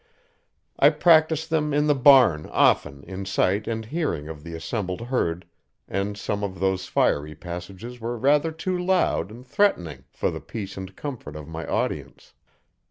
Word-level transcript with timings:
I 0.79 0.89
practiced 0.89 1.51
them 1.51 1.75
in 1.75 1.85
the 1.85 1.93
barn, 1.93 2.47
often, 2.47 3.03
in 3.03 3.23
sight 3.23 3.67
and 3.67 3.85
hearing 3.85 4.27
of 4.27 4.43
the 4.43 4.55
assembled 4.55 5.01
herd 5.01 5.45
and 5.87 6.17
some 6.17 6.43
of 6.43 6.59
those 6.59 6.87
fiery 6.87 7.35
passages 7.35 7.99
were 8.01 8.17
rather 8.17 8.51
too 8.51 8.79
loud 8.79 9.29
and 9.29 9.45
threatening 9.45 10.05
for 10.09 10.31
the 10.31 10.41
peace 10.41 10.75
and 10.75 10.95
comfort 10.95 11.35
of 11.35 11.47
my 11.47 11.67
audience. 11.67 12.33